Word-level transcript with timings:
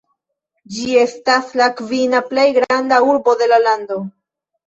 Ĝi 0.75 0.95
estas 1.01 1.51
la 1.59 1.67
kvina 1.81 2.21
plej 2.31 2.47
granda 2.57 2.99
urbo 3.13 3.35
de 3.43 3.51
la 3.53 3.63
lando. 3.67 4.01